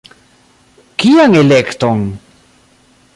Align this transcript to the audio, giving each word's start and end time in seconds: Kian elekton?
Kian 0.99 1.31
elekton? 1.41 1.99